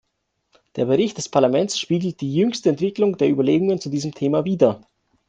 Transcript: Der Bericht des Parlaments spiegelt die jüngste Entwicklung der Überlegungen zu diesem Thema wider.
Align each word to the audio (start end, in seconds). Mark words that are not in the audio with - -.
Der 0.77 0.85
Bericht 0.85 1.19
des 1.19 1.29
Parlaments 1.29 1.77
spiegelt 1.77 2.21
die 2.21 2.33
jüngste 2.33 2.69
Entwicklung 2.71 3.17
der 3.17 3.29
Überlegungen 3.29 3.79
zu 3.79 3.89
diesem 3.91 4.15
Thema 4.15 4.45
wider. 4.45 4.81